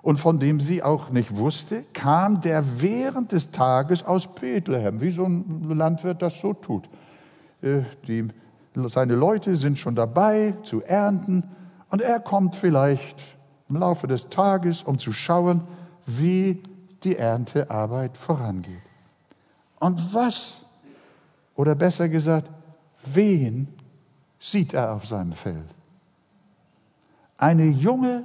[0.02, 5.10] und von dem sie auch nicht wusste, kam der während des Tages aus Bethlehem, wie
[5.10, 6.86] so ein Landwirt das so tut.
[7.62, 8.28] Äh, die,
[8.88, 11.44] seine Leute sind schon dabei zu ernten
[11.88, 13.22] und er kommt vielleicht
[13.70, 15.62] im Laufe des Tages, um zu schauen,
[16.04, 16.62] wie
[17.04, 18.82] die Erntearbeit vorangeht.
[19.84, 20.62] Und was,
[21.56, 22.48] oder besser gesagt,
[23.04, 23.68] wen
[24.40, 25.74] sieht er auf seinem Feld?
[27.36, 28.24] Eine junge,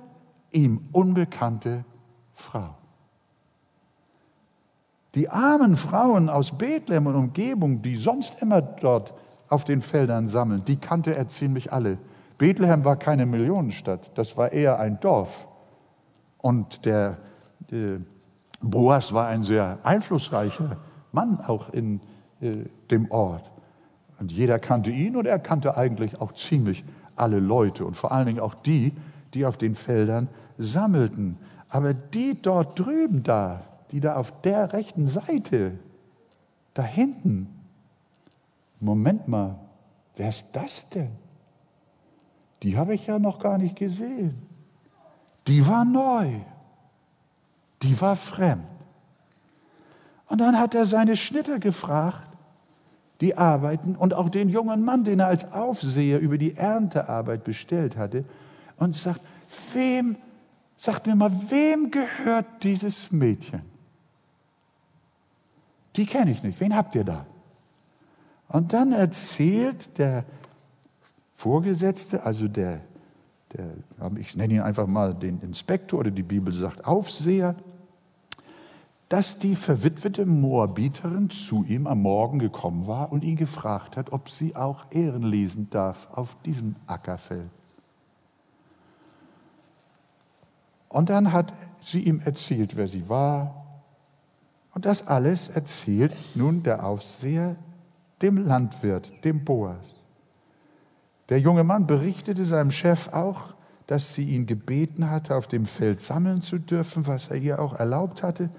[0.52, 1.84] ihm unbekannte
[2.34, 2.76] Frau.
[5.16, 9.14] Die armen Frauen aus Bethlehem und Umgebung, die sonst immer dort
[9.50, 11.98] auf den Feldern sammeln, die kannte er ziemlich alle.
[12.38, 15.46] Bethlehem war keine Millionenstadt, das war eher ein Dorf.
[16.38, 17.18] Und der,
[17.70, 18.00] äh,
[18.62, 20.78] Boas war ein sehr einflussreicher
[21.12, 22.02] Mann auch in
[22.42, 23.50] äh, dem Ort.
[24.20, 26.84] Und jeder kannte ihn und er kannte eigentlich auch ziemlich
[27.16, 28.94] alle Leute und vor allen Dingen auch die,
[29.34, 31.38] die auf den Feldern sammelten.
[31.70, 35.74] Aber die dort drüben da, die da auf der rechten Seite,
[36.74, 37.48] da hinten,
[38.80, 39.60] Moment mal,
[40.16, 41.12] wer ist das denn?
[42.64, 44.42] Die habe ich ja noch gar nicht gesehen.
[45.48, 46.30] Die war neu.
[47.82, 48.66] Die war fremd.
[50.30, 52.30] Und dann hat er seine Schnitter gefragt,
[53.20, 57.98] die arbeiten, und auch den jungen Mann, den er als Aufseher über die Erntearbeit bestellt
[57.98, 58.24] hatte,
[58.78, 59.20] und sagt,
[59.74, 60.16] wem,
[60.78, 63.62] sagt mir mal, wem gehört dieses Mädchen?
[65.96, 66.62] Die kenne ich nicht.
[66.62, 67.26] Wen habt ihr da?
[68.48, 70.24] Und dann erzählt der
[71.36, 72.82] Vorgesetzte, also der,
[73.54, 73.74] der
[74.18, 77.56] ich nenne ihn einfach mal den Inspektor oder die Bibel sagt Aufseher,
[79.10, 84.30] dass die verwitwete Moabiterin zu ihm am Morgen gekommen war und ihn gefragt hat, ob
[84.30, 87.50] sie auch Ehren lesen darf auf diesem Ackerfeld.
[90.90, 93.66] Und dann hat sie ihm erzählt, wer sie war.
[94.74, 97.56] Und das alles erzählt nun der Aufseher
[98.22, 100.00] dem Landwirt, dem Boas.
[101.30, 103.54] Der junge Mann berichtete seinem Chef auch,
[103.88, 107.74] dass sie ihn gebeten hatte, auf dem Feld sammeln zu dürfen, was er ihr auch
[107.74, 108.50] erlaubt hatte.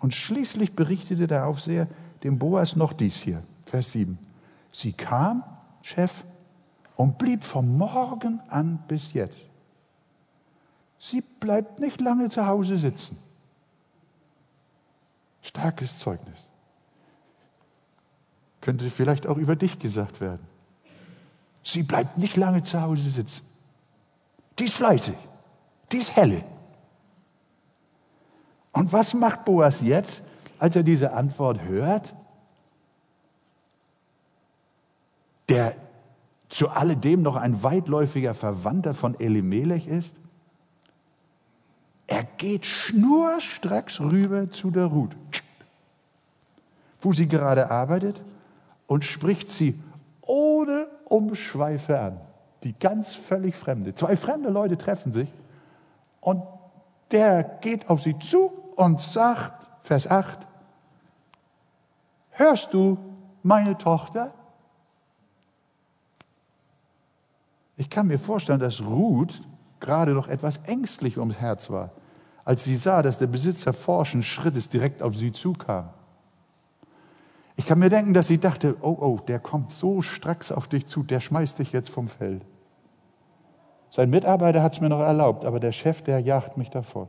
[0.00, 1.88] Und schließlich berichtete der Aufseher
[2.22, 4.18] dem Boas noch dies hier, Vers 7.
[4.72, 5.44] Sie kam,
[5.82, 6.24] Chef,
[6.96, 9.40] und blieb vom Morgen an bis jetzt.
[10.98, 13.16] Sie bleibt nicht lange zu Hause sitzen.
[15.42, 16.50] Starkes Zeugnis.
[18.60, 20.44] Könnte vielleicht auch über dich gesagt werden.
[21.62, 23.44] Sie bleibt nicht lange zu Hause sitzen.
[24.58, 25.14] Die ist fleißig.
[25.92, 26.42] Die ist helle.
[28.78, 30.22] Und was macht Boas jetzt,
[30.60, 32.14] als er diese Antwort hört?
[35.48, 35.74] Der
[36.48, 40.14] zu alledem noch ein weitläufiger Verwandter von Elimelech ist?
[42.06, 45.16] Er geht schnurstracks rüber zu der Ruth,
[47.00, 48.22] wo sie gerade arbeitet,
[48.86, 49.76] und spricht sie
[50.22, 52.20] ohne Umschweife an.
[52.62, 53.96] Die ganz völlig Fremde.
[53.96, 55.28] Zwei fremde Leute treffen sich
[56.20, 56.44] und
[57.10, 60.38] der geht auf sie zu und sagt, Vers 8,
[62.30, 62.96] hörst du,
[63.42, 64.32] meine Tochter?
[67.76, 69.42] Ich kann mir vorstellen, dass Ruth
[69.80, 71.90] gerade noch etwas ängstlich ums Herz war,
[72.44, 75.90] als sie sah, dass der Besitzer forschen Schrittes direkt auf sie zukam.
[77.56, 80.86] Ich kann mir denken, dass sie dachte, oh, oh, der kommt so stracks auf dich
[80.86, 82.44] zu, der schmeißt dich jetzt vom Feld.
[83.90, 87.08] Sein Mitarbeiter hat es mir noch erlaubt, aber der Chef, der jagt mich davon.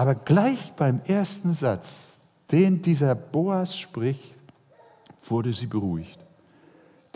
[0.00, 4.34] Aber gleich beim ersten Satz, den dieser Boas spricht,
[5.28, 6.18] wurde sie beruhigt.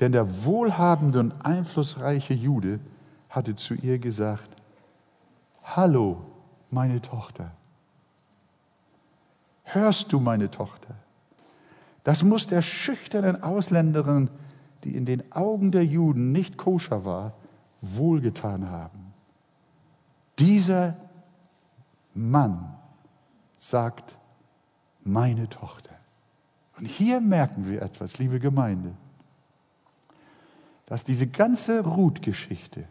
[0.01, 2.81] Denn der wohlhabende und einflussreiche Jude
[3.31, 4.51] hatte zu ihr gesagt,
[5.63, 6.27] Hallo,
[6.71, 7.53] meine Tochter.
[9.63, 10.95] Hörst du, meine Tochter?
[12.03, 14.29] Das muss der schüchternen Ausländerin,
[14.85, 17.33] die in den Augen der Juden nicht koscher war,
[17.81, 19.15] wohlgetan haben.
[20.39, 20.99] Dieser
[22.15, 22.79] Mann
[23.59, 24.17] sagt,
[25.03, 25.95] meine Tochter.
[26.79, 28.95] Und hier merken wir etwas, liebe Gemeinde,
[30.87, 32.87] dass diese ganze Ruth-Geschichte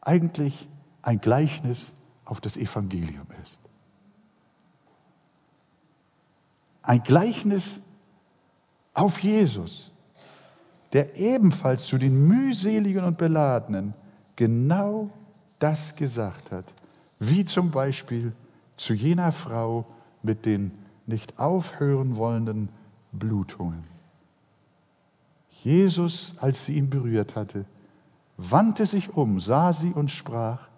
[0.00, 0.68] eigentlich
[1.02, 1.92] ein Gleichnis
[2.24, 3.58] auf das Evangelium ist.
[6.82, 7.80] Ein Gleichnis
[8.94, 9.92] auf Jesus,
[10.92, 13.94] der ebenfalls zu den mühseligen und beladenen
[14.36, 15.10] genau
[15.58, 16.64] das gesagt hat,
[17.20, 18.32] wie zum Beispiel
[18.76, 19.86] zu jener Frau
[20.22, 20.72] mit den
[21.06, 22.70] nicht aufhören wollenden
[23.12, 23.84] Blutungen.
[25.62, 27.66] Jesus, als sie ihn berührt hatte,
[28.38, 30.68] wandte sich um, sah sie und sprach,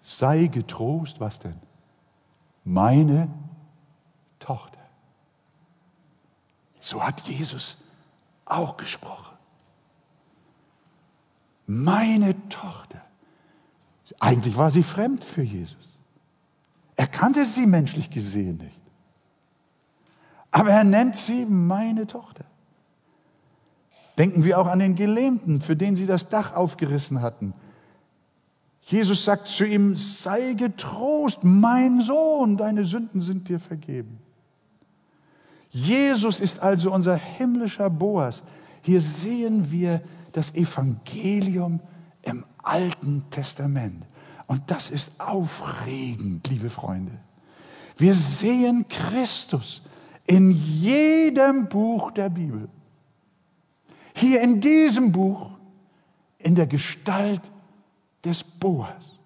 [0.00, 1.60] sei getrost, was denn?
[2.64, 3.28] Meine
[4.38, 4.80] Tochter.
[6.80, 7.76] So hat Jesus
[8.46, 9.36] auch gesprochen.
[11.66, 13.05] Meine Tochter.
[14.20, 15.76] Eigentlich war sie fremd für Jesus.
[16.96, 18.80] Er kannte sie menschlich gesehen nicht.
[20.50, 22.44] Aber er nennt sie meine Tochter.
[24.16, 27.52] Denken wir auch an den Gelähmten, für den sie das Dach aufgerissen hatten.
[28.80, 34.20] Jesus sagt zu ihm, sei getrost, mein Sohn, deine Sünden sind dir vergeben.
[35.70, 38.42] Jesus ist also unser himmlischer Boas.
[38.82, 40.00] Hier sehen wir
[40.32, 41.80] das Evangelium
[42.22, 44.04] im Alten Testament.
[44.46, 47.12] Und das ist aufregend, liebe Freunde.
[47.96, 49.82] Wir sehen Christus
[50.26, 52.68] in jedem Buch der Bibel.
[54.14, 55.50] Hier in diesem Buch
[56.38, 57.50] in der Gestalt
[58.24, 59.18] des Boas.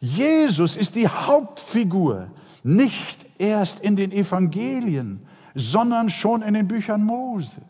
[0.00, 2.30] Jesus ist die Hauptfigur,
[2.62, 7.60] nicht erst in den Evangelien, sondern schon in den Büchern Mose,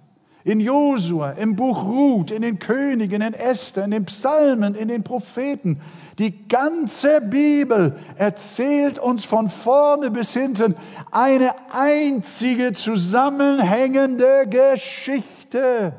[0.44, 5.02] in Josua, im Buch Ruth, in den Königen, in Esther, in den Psalmen, in den
[5.02, 5.80] Propheten.
[6.18, 10.76] Die ganze Bibel erzählt uns von vorne bis hinten
[11.10, 15.94] eine einzige zusammenhängende Geschichte.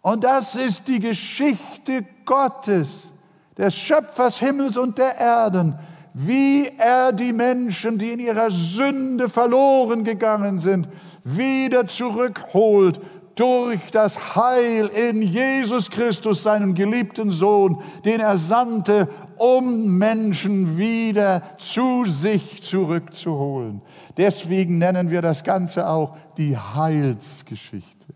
[0.00, 3.12] Und das ist die Geschichte Gottes,
[3.56, 5.78] des Schöpfers Himmels und der Erden,
[6.12, 10.88] wie er die Menschen, die in ihrer Sünde verloren gegangen sind,
[11.24, 13.00] wieder zurückholt
[13.34, 21.42] durch das Heil in Jesus Christus, seinen geliebten Sohn, den er sandte, um Menschen wieder
[21.56, 23.82] zu sich zurückzuholen.
[24.16, 28.14] Deswegen nennen wir das Ganze auch die Heilsgeschichte.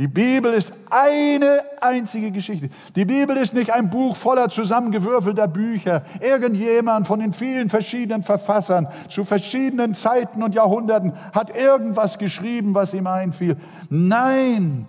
[0.00, 2.70] Die Bibel ist eine einzige Geschichte.
[2.96, 6.04] Die Bibel ist nicht ein Buch voller zusammengewürfelter Bücher.
[6.22, 12.94] Irgendjemand von den vielen verschiedenen Verfassern zu verschiedenen Zeiten und Jahrhunderten hat irgendwas geschrieben, was
[12.94, 13.58] ihm einfiel.
[13.90, 14.88] Nein,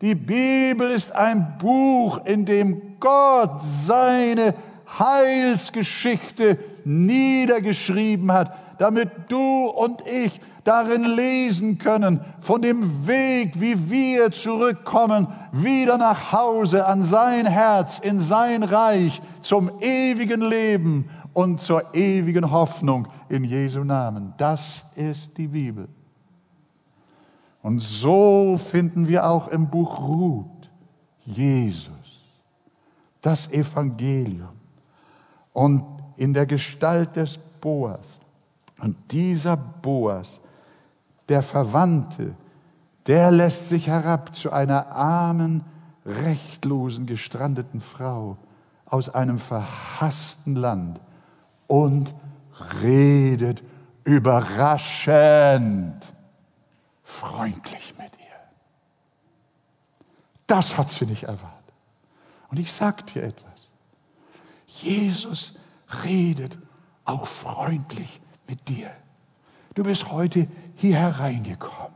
[0.00, 4.54] die Bibel ist ein Buch, in dem Gott seine
[5.00, 14.32] Heilsgeschichte niedergeschrieben hat, damit du und ich darin lesen können, von dem Weg, wie wir
[14.32, 21.94] zurückkommen, wieder nach Hause an sein Herz, in sein Reich, zum ewigen Leben und zur
[21.94, 24.32] ewigen Hoffnung in Jesu Namen.
[24.38, 25.88] Das ist die Bibel.
[27.62, 30.70] Und so finden wir auch im Buch Ruth
[31.24, 31.90] Jesus,
[33.20, 34.50] das Evangelium
[35.52, 35.82] und
[36.16, 38.20] in der Gestalt des Boas.
[38.80, 40.40] Und dieser Boas
[41.28, 42.34] der Verwandte,
[43.06, 45.64] der lässt sich herab zu einer armen,
[46.06, 48.36] rechtlosen, gestrandeten Frau
[48.86, 51.00] aus einem verhassten Land
[51.66, 52.14] und
[52.82, 53.62] redet
[54.04, 54.94] überraschend
[57.02, 58.24] freundlich mit ihr.
[60.46, 61.52] Das hat sie nicht erwartet.
[62.50, 63.68] Und ich sage dir etwas.
[64.66, 65.54] Jesus
[66.04, 66.58] redet
[67.04, 68.90] auch freundlich mit dir.
[69.74, 71.92] Du bist heute hier hereingekommen.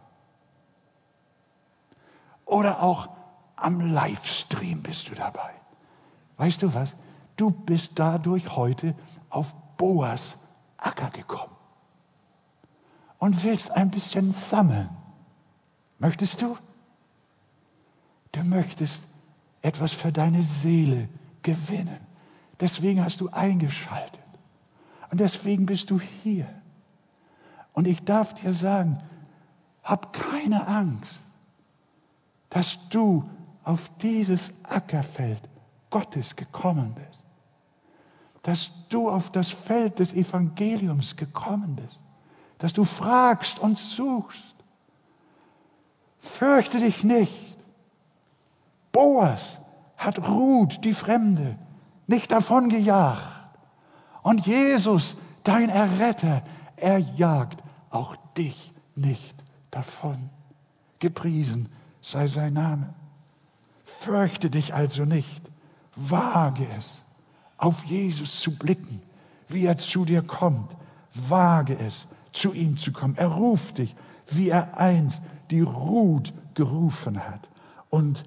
[2.45, 3.09] Oder auch
[3.57, 5.51] am Livestream bist du dabei.
[6.37, 6.97] Weißt du was?
[7.37, 8.95] Du bist dadurch heute
[9.31, 10.39] auf Boas
[10.77, 11.55] Acker gekommen
[13.19, 14.89] und willst ein bisschen sammeln.
[15.99, 16.57] Möchtest du?
[18.33, 19.05] Du möchtest
[19.63, 21.09] etwas für deine Seele
[21.43, 22.01] gewinnen.
[22.61, 24.21] Deswegen hast du eingeschaltet.
[25.11, 26.49] Und deswegen bist du hier.
[27.79, 28.99] Und ich darf dir sagen,
[29.85, 31.21] hab keine Angst,
[32.51, 33.23] dass du
[33.63, 35.41] auf dieses Ackerfeld
[35.89, 37.25] Gottes gekommen bist.
[38.43, 42.01] Dass du auf das Feld des Evangeliums gekommen bist.
[42.59, 44.57] Dass du fragst und suchst.
[46.19, 47.57] Fürchte dich nicht.
[48.91, 49.61] Boas
[49.97, 51.57] hat Ruth, die Fremde,
[52.09, 53.47] nicht davon gejagt.
[54.25, 55.15] Und Jesus,
[55.45, 56.43] dein Erretter,
[56.75, 59.37] er jagt auch dich nicht
[59.71, 60.31] davon.
[60.99, 61.69] Gepriesen
[62.01, 62.95] sei sein Name.
[63.85, 65.51] Fürchte dich also nicht.
[65.95, 67.03] Wage es,
[67.57, 69.03] auf Jesus zu blicken,
[69.49, 70.77] wie er zu dir kommt.
[71.15, 73.17] Wage es, zu ihm zu kommen.
[73.17, 73.97] Er ruft dich,
[74.29, 77.49] wie er einst die Ruth gerufen hat
[77.91, 78.25] und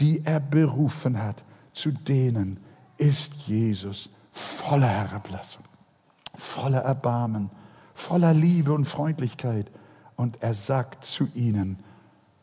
[0.00, 1.44] die er berufen hat.
[1.72, 2.58] Zu denen
[2.98, 5.62] ist Jesus voller Herablassung.
[6.34, 7.50] voller Erbarmen,
[7.96, 9.70] voller Liebe und Freundlichkeit.
[10.16, 11.78] Und er sagt zu ihnen,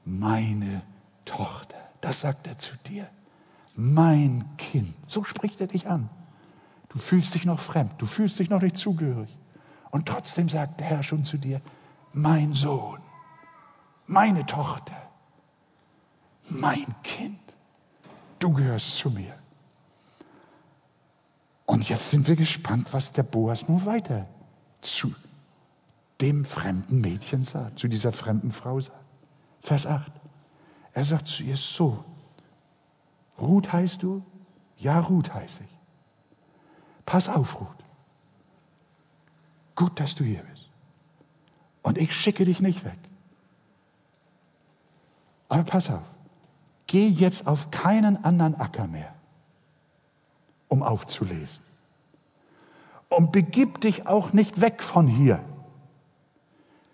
[0.04, 0.82] meine
[1.26, 1.78] Tochter.
[2.02, 3.08] Das sagt er zu dir.
[3.76, 4.94] Mein Kind.
[5.08, 6.10] So spricht er dich an.
[6.90, 9.36] Du fühlst dich noch fremd, du fühlst dich noch nicht zugehörig.
[9.90, 11.62] Und trotzdem sagt der Herr schon zu dir,
[12.12, 13.00] mein Sohn,
[14.06, 15.10] meine Tochter,
[16.50, 17.40] mein Kind,
[18.38, 19.34] du gehörst zu mir.
[21.66, 24.28] Und jetzt sind wir gespannt, was der Boas nun weiter
[24.82, 25.16] zu
[26.24, 29.04] dem fremden Mädchen sagt, zu dieser fremden Frau sagt.
[29.60, 30.10] Vers 8.
[30.94, 32.02] Er sagt zu ihr so,
[33.38, 34.24] Ruth heißt du?
[34.78, 35.80] Ja, Ruth heiße ich.
[37.06, 37.68] Pass auf, Ruth.
[39.76, 40.70] Gut, dass du hier bist.
[41.82, 43.00] Und ich schicke dich nicht weg.
[45.50, 46.10] Aber pass auf,
[46.88, 49.14] geh jetzt auf keinen anderen Acker mehr,
[50.70, 51.66] um aufzulesen.
[53.10, 55.44] Und begib dich auch nicht weg von hier,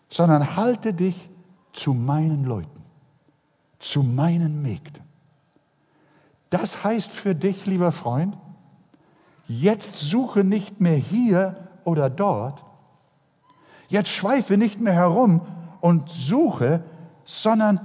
[0.10, 1.30] sondern halte dich
[1.74, 2.84] zu meinen Leuten,
[3.80, 5.04] zu meinen Mägden.
[6.50, 8.38] Das heißt für dich, lieber Freund,
[9.48, 12.64] jetzt suche nicht mehr hier oder dort,
[13.88, 15.42] jetzt schweife nicht mehr herum
[15.82, 16.84] und suche,
[17.24, 17.80] sondern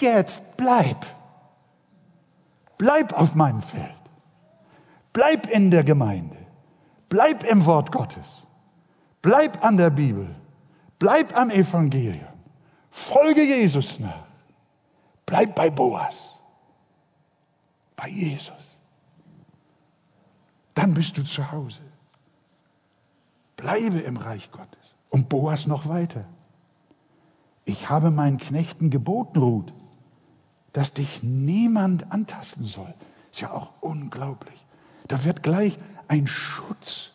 [0.00, 1.06] jetzt bleib.
[2.78, 3.92] Bleib auf meinem Feld.
[5.12, 6.36] Bleib in der Gemeinde.
[7.08, 8.46] Bleib im Wort Gottes.
[9.20, 10.34] Bleib an der Bibel.
[10.98, 12.26] Bleib am Evangelium.
[12.90, 14.26] Folge Jesus nach.
[15.24, 16.38] Bleib bei Boas.
[17.94, 18.78] Bei Jesus.
[20.74, 21.82] Dann bist du zu Hause.
[23.56, 24.94] Bleibe im Reich Gottes.
[25.10, 26.24] Und Boas noch weiter.
[27.64, 29.72] Ich habe meinen Knechten geboten, Ruth,
[30.72, 32.94] dass dich niemand antasten soll.
[33.30, 34.64] Ist ja auch unglaublich.
[35.06, 37.10] Da wird gleich ein Schutz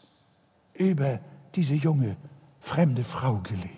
[0.74, 1.20] über
[1.56, 2.18] diese junge,
[2.64, 3.70] fremde Frau gelegt.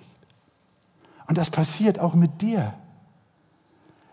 [1.28, 2.74] Und das passiert auch mit dir.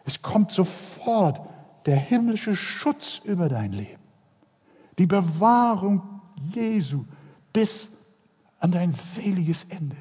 [0.05, 1.41] Es kommt sofort
[1.85, 4.03] der himmlische Schutz über dein Leben.
[4.99, 6.03] Die Bewahrung
[6.55, 7.05] Jesu
[7.53, 7.91] bis
[8.61, 9.97] an dein seliges Ende.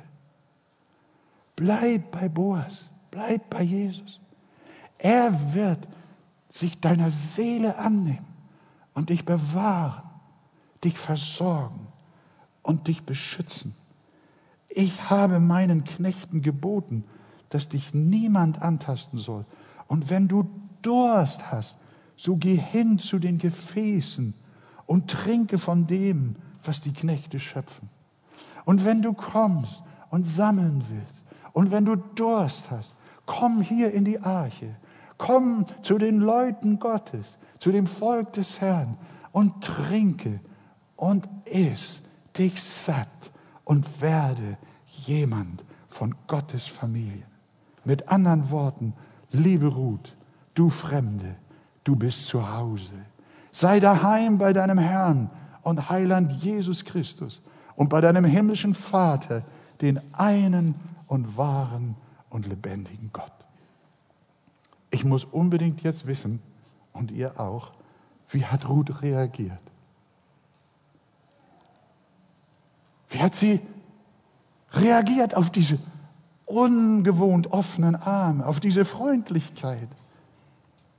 [1.57, 4.21] Bleib bei Boas, bleib bei Jesus.
[4.97, 5.85] Er wird
[6.47, 8.25] sich deiner Seele annehmen
[8.93, 10.09] und dich bewahren,
[10.83, 11.87] dich versorgen
[12.63, 13.75] und dich beschützen.
[14.73, 17.03] Ich habe meinen Knechten geboten,
[17.49, 19.45] dass dich niemand antasten soll.
[19.87, 20.49] Und wenn du
[20.81, 21.77] Durst hast,
[22.15, 24.33] so geh hin zu den Gefäßen
[24.85, 27.89] und trinke von dem, was die Knechte schöpfen.
[28.65, 32.95] Und wenn du kommst und sammeln willst und wenn du Durst hast,
[33.25, 34.75] komm hier in die Arche
[35.21, 38.97] Komm zu den Leuten Gottes, zu dem Volk des Herrn
[39.31, 40.39] und trinke
[40.95, 42.01] und iss
[42.35, 43.30] dich satt
[43.71, 47.23] und werde jemand von Gottes Familie.
[47.85, 48.93] Mit anderen Worten,
[49.31, 50.13] liebe Ruth,
[50.55, 51.37] du Fremde,
[51.85, 52.91] du bist zu Hause.
[53.49, 55.29] Sei daheim bei deinem Herrn
[55.61, 57.41] und Heiland Jesus Christus
[57.77, 59.41] und bei deinem himmlischen Vater,
[59.79, 60.75] den einen
[61.07, 61.95] und wahren
[62.29, 63.31] und lebendigen Gott.
[64.89, 66.41] Ich muss unbedingt jetzt wissen,
[66.91, 67.71] und ihr auch,
[68.31, 69.63] wie hat Ruth reagiert?
[73.11, 73.59] Wie hat sie
[74.73, 75.77] reagiert auf diese
[76.45, 79.87] ungewohnt offenen Arme, auf diese Freundlichkeit?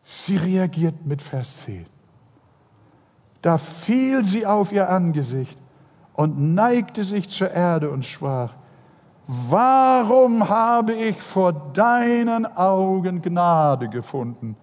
[0.05, 1.87] Sie reagiert mit Vers 10.
[3.41, 5.59] Da fiel sie auf ihr Angesicht
[6.13, 8.55] und neigte sich zur Erde und sprach,
[9.27, 14.57] warum habe ich vor deinen Augen Gnade gefunden,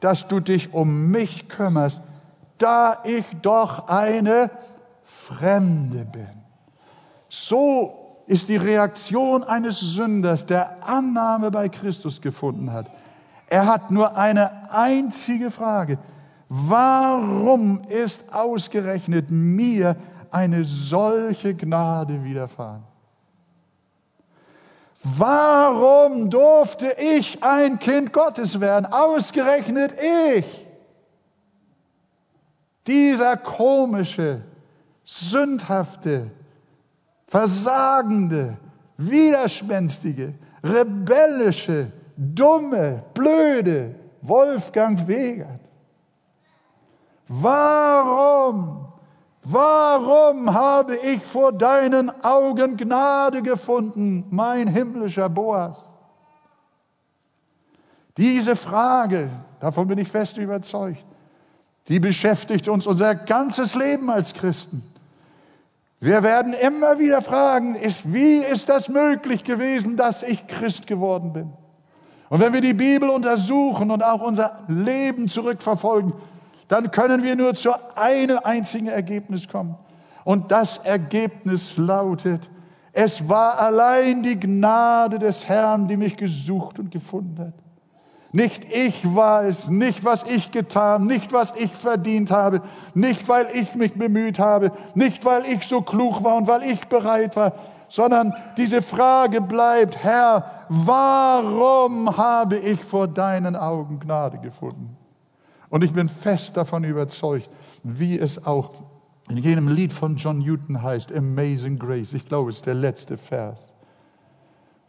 [0.00, 2.00] dass du dich um mich kümmerst,
[2.56, 4.50] da ich doch eine
[5.04, 6.37] Fremde bin.
[7.28, 12.90] So ist die Reaktion eines Sünders, der Annahme bei Christus gefunden hat.
[13.48, 15.98] Er hat nur eine einzige Frage.
[16.48, 19.96] Warum ist ausgerechnet mir
[20.30, 22.82] eine solche Gnade widerfahren?
[25.02, 28.86] Warum durfte ich ein Kind Gottes werden?
[28.86, 29.92] Ausgerechnet
[30.36, 30.66] ich.
[32.86, 34.42] Dieser komische,
[35.04, 36.30] sündhafte,
[37.28, 38.56] versagende,
[38.96, 45.60] widerspenstige, rebellische, dumme, blöde Wolfgang Wegert.
[47.28, 48.88] Warum
[49.50, 55.88] Warum habe ich vor deinen Augen Gnade gefunden, mein himmlischer Boas?
[58.18, 61.06] Diese Frage, davon bin ich fest überzeugt,
[61.86, 64.82] die beschäftigt uns unser ganzes Leben als Christen.
[66.00, 71.32] Wir werden immer wieder fragen, ist, wie ist das möglich gewesen, dass ich Christ geworden
[71.32, 71.52] bin?
[72.28, 76.12] Und wenn wir die Bibel untersuchen und auch unser Leben zurückverfolgen,
[76.68, 79.76] dann können wir nur zu einem einzigen Ergebnis kommen.
[80.24, 82.48] Und das Ergebnis lautet,
[82.92, 87.54] es war allein die Gnade des Herrn, die mich gesucht und gefunden hat.
[88.30, 92.60] Nicht ich war es, nicht was ich getan, nicht was ich verdient habe,
[92.92, 96.86] nicht weil ich mich bemüht habe, nicht weil ich so klug war und weil ich
[96.88, 97.54] bereit war,
[97.88, 104.96] sondern diese Frage bleibt, Herr, warum habe ich vor deinen Augen Gnade gefunden?
[105.70, 107.48] Und ich bin fest davon überzeugt,
[107.82, 108.70] wie es auch
[109.30, 112.12] in jenem Lied von John Newton heißt, Amazing Grace.
[112.14, 113.72] Ich glaube, es ist der letzte Vers.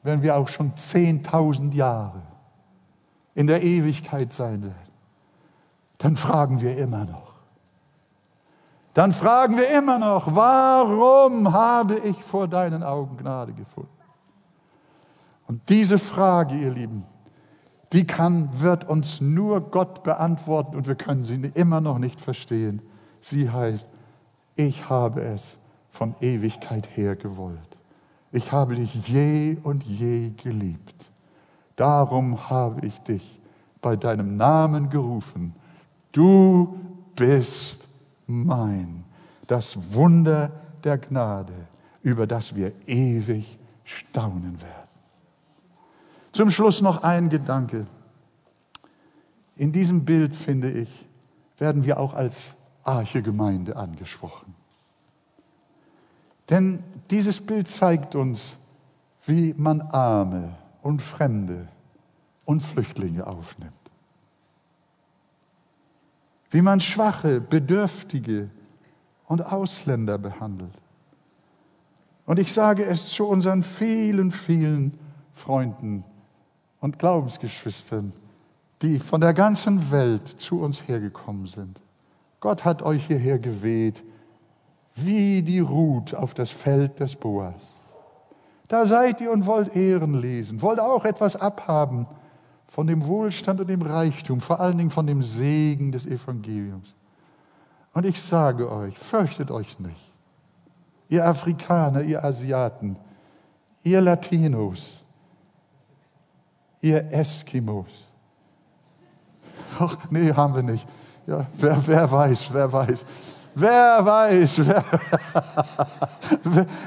[0.03, 2.21] Wenn wir auch schon 10.000 Jahre
[3.35, 4.75] in der Ewigkeit sein werden,
[5.97, 7.33] dann fragen wir immer noch.
[8.93, 13.89] Dann fragen wir immer noch, warum habe ich vor deinen Augen Gnade gefunden?
[15.47, 17.05] Und diese Frage, ihr Lieben,
[17.93, 22.81] die kann, wird uns nur Gott beantworten und wir können sie immer noch nicht verstehen.
[23.19, 23.87] Sie heißt,
[24.55, 25.57] ich habe es
[25.89, 27.77] von Ewigkeit her gewollt.
[28.31, 31.09] Ich habe dich je und je geliebt.
[31.79, 33.39] Darum habe ich dich
[33.81, 35.55] bei deinem Namen gerufen.
[36.11, 36.77] Du
[37.15, 37.87] bist
[38.27, 39.05] mein.
[39.47, 40.51] Das Wunder
[40.83, 41.53] der Gnade,
[42.01, 44.89] über das wir ewig staunen werden.
[46.33, 47.87] Zum Schluss noch ein Gedanke.
[49.55, 51.07] In diesem Bild, finde ich,
[51.57, 54.53] werden wir auch als Arche-Gemeinde angesprochen.
[56.49, 58.57] Denn dieses Bild zeigt uns,
[59.25, 61.67] wie man Arme, und Fremde
[62.45, 63.73] und Flüchtlinge aufnimmt.
[66.51, 68.49] Wie man Schwache, Bedürftige
[69.27, 70.73] und Ausländer behandelt.
[72.25, 74.97] Und ich sage es zu unseren vielen, vielen
[75.31, 76.03] Freunden
[76.79, 78.13] und Glaubensgeschwistern,
[78.81, 81.79] die von der ganzen Welt zu uns hergekommen sind.
[82.39, 84.03] Gott hat euch hierher geweht,
[84.95, 87.78] wie die Ruth auf das Feld des Boas.
[88.69, 92.05] Da seid ihr und wollt Ehren lesen, wollt auch etwas abhaben
[92.67, 96.93] von dem Wohlstand und dem Reichtum, vor allen Dingen von dem Segen des Evangeliums.
[97.93, 100.11] Und ich sage euch, fürchtet euch nicht.
[101.09, 102.95] Ihr Afrikaner, ihr Asiaten,
[103.81, 105.01] ihr Latinos,
[106.79, 107.89] ihr Eskimos.
[109.79, 110.87] Ach, nee, haben wir nicht.
[111.25, 113.03] Ja, wer, wer weiß, wer weiß.
[113.59, 114.85] Wer weiß, wer,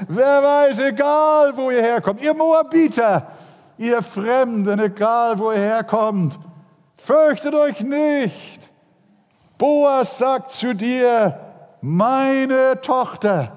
[0.07, 3.27] wer weiß, egal wo ihr herkommt, ihr Moabiter,
[3.77, 6.39] ihr Fremden, egal wo ihr herkommt,
[6.95, 8.71] fürchtet euch nicht.
[9.59, 11.39] Boas sagt zu dir,
[11.81, 13.51] meine Tochter,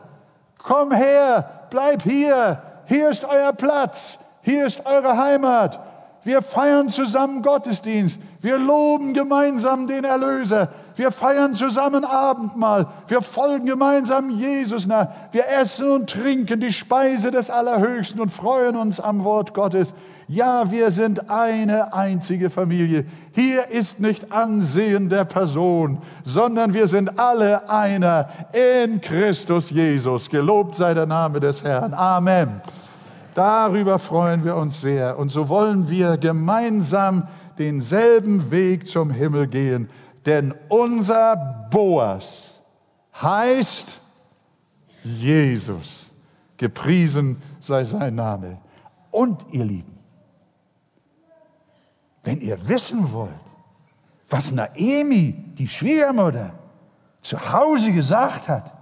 [0.63, 5.81] komm her, bleib hier, hier ist euer Platz, hier ist eure Heimat.
[6.23, 12.87] Wir feiern zusammen Gottesdienst, wir loben gemeinsam den Erlöser, wir feiern zusammen Abendmahl.
[13.07, 15.09] Wir folgen gemeinsam Jesus nach.
[15.31, 19.93] Wir essen und trinken die Speise des Allerhöchsten und freuen uns am Wort Gottes.
[20.27, 23.05] Ja, wir sind eine einzige Familie.
[23.33, 30.31] Hier ist nicht Ansehen der Person, sondern wir sind alle einer in Christus Jesus.
[30.31, 31.93] Gelobt sei der Name des Herrn.
[31.93, 32.63] Amen.
[33.35, 35.19] Darüber freuen wir uns sehr.
[35.19, 37.29] Und so wollen wir gemeinsam
[37.59, 39.91] denselben Weg zum Himmel gehen
[40.27, 42.61] denn unser Boas
[43.21, 44.01] heißt
[45.05, 46.13] Jesus.
[46.57, 48.59] Gepriesen sei sein Name.
[49.11, 49.99] Und ihr Lieben,
[52.25, 53.31] wenn ihr wissen wollt,
[54.29, 56.53] was Naemi, die Schwiegermutter,
[57.23, 58.75] zu Hause gesagt hat,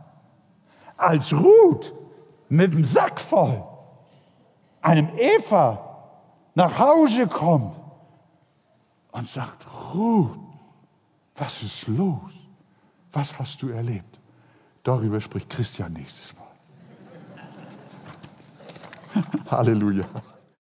[0.97, 1.93] als Ruth
[2.49, 3.63] mit dem Sack voll
[4.85, 5.79] einem Eva
[6.55, 7.79] nach Hause kommt
[9.13, 10.44] und sagt, Ruth,
[11.37, 12.33] was ist los?
[13.13, 14.19] Was hast du erlebt?
[14.83, 16.45] Darüber spricht Christian nächstes Mal.
[19.51, 20.05] Halleluja.